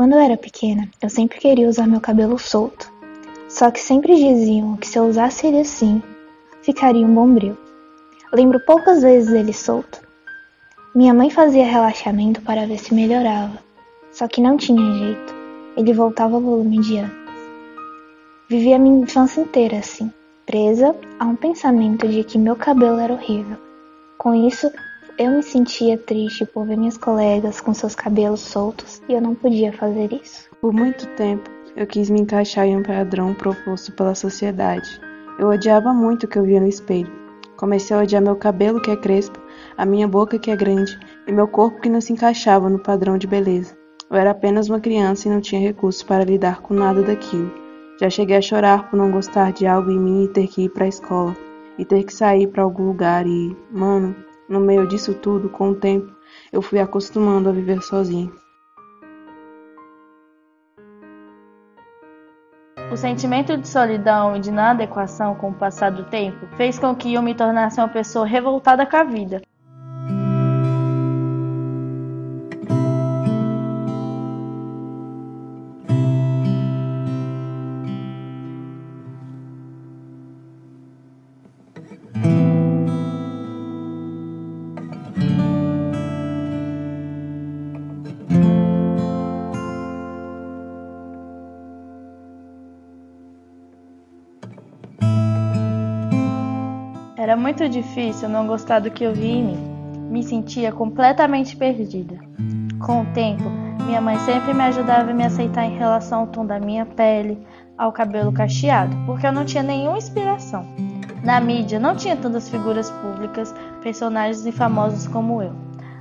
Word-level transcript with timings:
Quando 0.00 0.14
eu 0.14 0.18
era 0.18 0.34
pequena, 0.34 0.88
eu 1.02 1.10
sempre 1.10 1.38
queria 1.38 1.68
usar 1.68 1.86
meu 1.86 2.00
cabelo 2.00 2.38
solto. 2.38 2.90
Só 3.50 3.70
que 3.70 3.78
sempre 3.78 4.16
diziam 4.16 4.74
que 4.78 4.86
se 4.86 4.98
eu 4.98 5.04
usasse 5.04 5.46
ele 5.46 5.60
assim, 5.60 6.02
ficaria 6.62 7.06
um 7.06 7.14
bombril. 7.14 7.54
Lembro 8.32 8.58
poucas 8.60 9.02
vezes 9.02 9.30
ele 9.30 9.52
solto. 9.52 10.00
Minha 10.94 11.12
mãe 11.12 11.28
fazia 11.28 11.66
relaxamento 11.66 12.40
para 12.40 12.66
ver 12.66 12.78
se 12.78 12.94
melhorava, 12.94 13.58
só 14.10 14.26
que 14.26 14.40
não 14.40 14.56
tinha 14.56 14.90
jeito. 14.94 15.34
Ele 15.76 15.92
voltava 15.92 16.36
ao 16.36 16.40
volume 16.40 16.78
de 16.78 16.96
antes. 16.96 17.18
Vivi 18.48 18.72
a 18.72 18.78
minha 18.78 19.02
infância 19.02 19.42
inteira 19.42 19.80
assim, 19.80 20.10
presa 20.46 20.96
a 21.18 21.26
um 21.26 21.36
pensamento 21.36 22.08
de 22.08 22.24
que 22.24 22.38
meu 22.38 22.56
cabelo 22.56 22.98
era 22.98 23.12
horrível. 23.12 23.58
Com 24.16 24.34
isso, 24.34 24.72
eu 25.20 25.30
me 25.32 25.42
sentia 25.42 25.98
triste 25.98 26.46
por 26.46 26.66
ver 26.66 26.78
minhas 26.78 26.96
colegas 26.96 27.60
com 27.60 27.74
seus 27.74 27.94
cabelos 27.94 28.40
soltos 28.40 29.02
e 29.06 29.12
eu 29.12 29.20
não 29.20 29.34
podia 29.34 29.70
fazer 29.70 30.10
isso. 30.14 30.48
Por 30.62 30.72
muito 30.72 31.06
tempo, 31.08 31.50
eu 31.76 31.86
quis 31.86 32.08
me 32.08 32.22
encaixar 32.22 32.66
em 32.66 32.78
um 32.78 32.82
padrão 32.82 33.34
proposto 33.34 33.92
pela 33.92 34.14
sociedade. 34.14 34.98
Eu 35.38 35.48
odiava 35.48 35.92
muito 35.92 36.24
o 36.24 36.26
que 36.26 36.38
eu 36.38 36.44
via 36.44 36.58
no 36.58 36.66
espelho. 36.66 37.12
Comecei 37.58 37.94
a 37.94 38.00
odiar 38.00 38.22
meu 38.22 38.34
cabelo 38.34 38.80
que 38.80 38.90
é 38.90 38.96
crespo, 38.96 39.38
a 39.76 39.84
minha 39.84 40.08
boca 40.08 40.38
que 40.38 40.50
é 40.50 40.56
grande 40.56 40.98
e 41.26 41.32
meu 41.32 41.46
corpo 41.46 41.82
que 41.82 41.90
não 41.90 42.00
se 42.00 42.14
encaixava 42.14 42.70
no 42.70 42.78
padrão 42.78 43.18
de 43.18 43.26
beleza. 43.26 43.76
Eu 44.10 44.16
era 44.16 44.30
apenas 44.30 44.70
uma 44.70 44.80
criança 44.80 45.28
e 45.28 45.30
não 45.30 45.42
tinha 45.42 45.60
recursos 45.60 46.02
para 46.02 46.24
lidar 46.24 46.62
com 46.62 46.72
nada 46.72 47.02
daquilo. 47.02 47.52
Já 48.00 48.08
cheguei 48.08 48.38
a 48.38 48.40
chorar 48.40 48.88
por 48.88 48.96
não 48.96 49.10
gostar 49.10 49.52
de 49.52 49.66
algo 49.66 49.90
em 49.90 50.00
mim 50.00 50.24
e 50.24 50.28
ter 50.28 50.46
que 50.46 50.62
ir 50.62 50.70
para 50.70 50.86
a 50.86 50.88
escola 50.88 51.36
e 51.76 51.84
ter 51.84 52.04
que 52.04 52.14
sair 52.14 52.46
para 52.46 52.62
algum 52.62 52.86
lugar 52.86 53.26
e, 53.26 53.54
mano, 53.70 54.16
no 54.50 54.60
meio 54.60 54.86
disso 54.86 55.14
tudo, 55.14 55.48
com 55.48 55.70
o 55.70 55.74
tempo, 55.76 56.12
eu 56.52 56.60
fui 56.60 56.80
acostumando 56.80 57.48
a 57.48 57.52
viver 57.52 57.80
sozinho. 57.80 58.34
O 62.92 62.96
sentimento 62.96 63.56
de 63.56 63.68
solidão 63.68 64.36
e 64.36 64.40
de 64.40 64.48
inadequação 64.48 65.36
com 65.36 65.50
o 65.50 65.54
passar 65.54 65.92
do 65.92 66.02
tempo 66.10 66.48
fez 66.56 66.76
com 66.76 66.92
que 66.96 67.14
eu 67.14 67.22
me 67.22 67.36
tornasse 67.36 67.80
uma 67.80 67.88
pessoa 67.88 68.26
revoltada 68.26 68.84
com 68.84 68.96
a 68.96 69.04
vida. 69.04 69.40
Era 97.20 97.36
muito 97.36 97.68
difícil 97.68 98.30
não 98.30 98.46
gostar 98.46 98.78
do 98.78 98.90
que 98.90 99.04
eu 99.04 99.12
vi 99.12 99.28
em 99.28 99.44
mim. 99.44 100.08
Me 100.10 100.22
sentia 100.22 100.72
completamente 100.72 101.54
perdida. 101.54 102.18
Com 102.78 103.02
o 103.02 103.06
tempo, 103.12 103.44
minha 103.84 104.00
mãe 104.00 104.18
sempre 104.20 104.54
me 104.54 104.62
ajudava 104.62 105.10
a 105.10 105.12
me 105.12 105.22
aceitar 105.22 105.66
em 105.66 105.76
relação 105.76 106.20
ao 106.20 106.26
tom 106.28 106.46
da 106.46 106.58
minha 106.58 106.86
pele, 106.86 107.46
ao 107.76 107.92
cabelo 107.92 108.32
cacheado, 108.32 108.96
porque 109.04 109.26
eu 109.26 109.32
não 109.32 109.44
tinha 109.44 109.62
nenhuma 109.62 109.98
inspiração. 109.98 110.64
Na 111.22 111.38
mídia 111.42 111.78
não 111.78 111.94
tinha 111.94 112.16
tantas 112.16 112.48
figuras 112.48 112.90
públicas, 112.90 113.54
personagens 113.82 114.46
e 114.46 114.50
famosos 114.50 115.06
como 115.06 115.42
eu. 115.42 115.52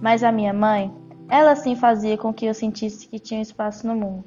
Mas 0.00 0.24
a 0.24 0.32
minha 0.32 0.54
mãe, 0.54 0.90
ela 1.28 1.54
sim 1.54 1.76
fazia 1.76 2.16
com 2.16 2.32
que 2.32 2.46
eu 2.46 2.54
sentisse 2.54 3.06
que 3.06 3.18
tinha 3.18 3.42
espaço 3.42 3.86
no 3.86 3.94
mundo. 3.94 4.24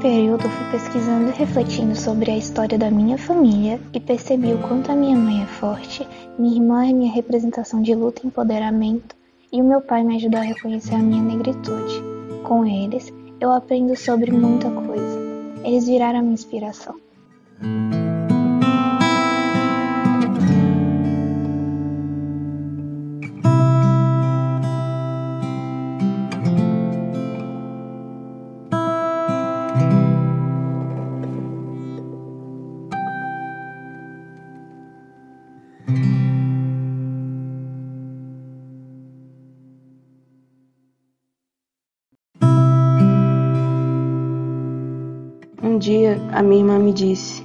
Período, 0.00 0.48
fui 0.48 0.70
pesquisando 0.70 1.28
e 1.28 1.32
refletindo 1.32 1.94
sobre 1.94 2.30
a 2.30 2.36
história 2.36 2.78
da 2.78 2.90
minha 2.90 3.18
família 3.18 3.78
e 3.92 4.00
percebi 4.00 4.52
o 4.52 4.58
quanto 4.58 4.90
a 4.90 4.96
minha 4.96 5.16
mãe 5.16 5.42
é 5.42 5.46
forte, 5.46 6.06
minha 6.38 6.56
irmã 6.56 6.86
é 6.86 6.92
minha 6.92 7.12
representação 7.12 7.82
de 7.82 7.94
luta 7.94 8.22
e 8.24 8.26
empoderamento, 8.26 9.14
e 9.52 9.60
o 9.60 9.64
meu 9.64 9.80
pai 9.80 10.02
me 10.02 10.16
ajudou 10.16 10.40
a 10.40 10.44
reconhecer 10.44 10.94
a 10.94 10.98
minha 10.98 11.22
negritude. 11.22 12.02
Com 12.44 12.64
eles, 12.64 13.12
eu 13.40 13.52
aprendo 13.52 13.94
sobre 13.96 14.30
muita 14.30 14.70
coisa. 14.70 15.18
Eles 15.64 15.86
viraram 15.86 16.20
a 16.20 16.22
minha 16.22 16.34
inspiração. 16.34 16.96
Dia, 45.80 46.20
a 46.30 46.42
minha 46.42 46.60
irmã 46.60 46.78
me 46.78 46.92
disse: 46.92 47.42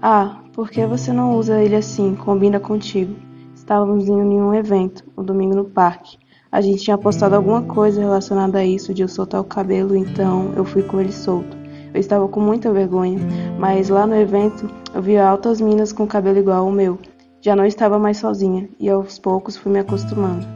Ah, 0.00 0.40
por 0.52 0.70
que 0.70 0.84
você 0.86 1.12
não 1.12 1.36
usa 1.36 1.62
ele 1.62 1.76
assim? 1.76 2.14
Combina 2.16 2.58
contigo. 2.58 3.14
Estávamos 3.54 4.08
indo 4.08 4.22
em 4.22 4.40
um 4.40 4.54
evento, 4.54 5.04
um 5.16 5.22
domingo 5.22 5.54
no 5.54 5.66
parque. 5.66 6.18
A 6.50 6.60
gente 6.62 6.82
tinha 6.82 6.96
postado 6.96 7.36
alguma 7.36 7.62
coisa 7.62 8.00
relacionada 8.00 8.58
a 8.58 8.64
isso 8.64 8.94
de 8.94 9.02
eu 9.02 9.08
soltar 9.08 9.40
o 9.40 9.44
cabelo, 9.44 9.94
então 9.94 10.52
eu 10.56 10.64
fui 10.64 10.82
com 10.82 10.98
ele 10.98 11.12
solto. 11.12 11.54
Eu 11.92 12.00
estava 12.00 12.26
com 12.28 12.40
muita 12.40 12.72
vergonha, 12.72 13.18
mas 13.58 13.90
lá 13.90 14.06
no 14.06 14.16
evento 14.16 14.68
eu 14.94 15.02
vi 15.02 15.18
altas 15.18 15.60
minas 15.60 15.92
com 15.92 16.06
cabelo 16.06 16.38
igual 16.38 16.64
ao 16.64 16.72
meu. 16.72 16.98
Já 17.42 17.54
não 17.54 17.66
estava 17.66 17.98
mais 17.98 18.16
sozinha 18.16 18.68
e 18.80 18.88
aos 18.88 19.18
poucos 19.18 19.56
fui 19.56 19.70
me 19.70 19.80
acostumando. 19.80 20.55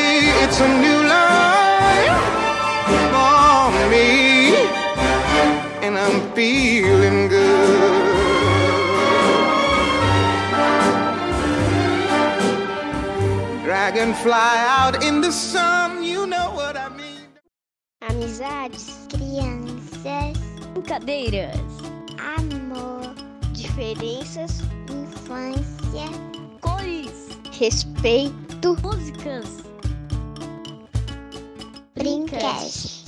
it's 0.51 0.59
a 0.59 0.67
new 0.67 1.01
life 1.07 2.19
for 3.13 3.71
me, 3.89 4.53
and 5.81 5.97
I'm 5.97 6.19
feeling 6.35 7.29
good. 7.29 8.03
Dragonfly 13.63 14.33
out 14.33 15.01
in 15.01 15.21
the 15.21 15.31
sun, 15.31 16.03
you 16.03 16.27
know 16.27 16.51
what 16.53 16.75
I 16.75 16.89
mean. 16.89 17.29
Amizades, 18.01 19.07
crianças, 19.07 20.37
brincadeiras, 20.73 21.61
Diferenças, 23.53 24.61
infância, 24.89 26.07
cores, 26.59 27.29
respeito, 27.57 28.75
músicas, 28.81 29.70
Brincast. 32.01 33.00